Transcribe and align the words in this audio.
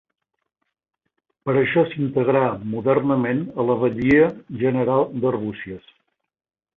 Per 1.49 1.53
això 1.59 1.83
s'integrà 1.91 2.41
modernament 2.71 3.43
a 3.59 3.65
la 3.67 3.75
batllia 3.83 4.31
general 4.63 5.05
d'Arbúcies. 5.27 5.93